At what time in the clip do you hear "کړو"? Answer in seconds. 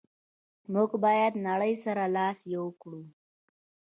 2.81-3.01